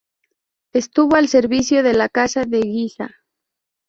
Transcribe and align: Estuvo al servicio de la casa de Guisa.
Estuvo 0.73 1.15
al 1.15 1.27
servicio 1.27 1.83
de 1.83 1.93
la 1.93 2.09
casa 2.09 2.45
de 2.45 2.61
Guisa. 2.61 3.11